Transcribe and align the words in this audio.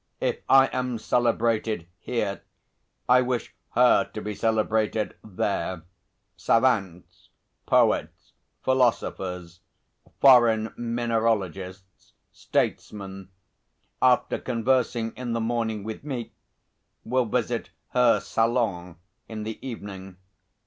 "If 0.19 0.39
I 0.49 0.65
am 0.73 0.97
celebrated 0.97 1.85
here, 1.99 2.41
I 3.07 3.21
wish 3.21 3.53
her 3.75 4.03
to 4.05 4.19
be 4.19 4.33
celebrated 4.33 5.13
there. 5.23 5.83
Savants, 6.35 7.29
poets, 7.67 8.33
philosophers, 8.63 9.59
foreign 10.19 10.73
mineralogists, 10.75 12.13
statesmen, 12.31 13.29
after 14.01 14.39
conversing 14.39 15.11
in 15.15 15.33
the 15.33 15.39
morning 15.39 15.83
with 15.83 16.03
me, 16.03 16.33
will 17.03 17.25
visit 17.25 17.69
her 17.89 18.19
salon 18.19 18.95
in 19.29 19.43
the 19.43 19.59
evening. 19.63 20.17